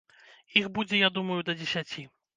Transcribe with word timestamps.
Іх 0.61 0.65
будзе, 0.79 0.97
я 1.07 1.11
думаю, 1.19 1.37
да 1.51 1.57
дзесяці. 1.63 2.09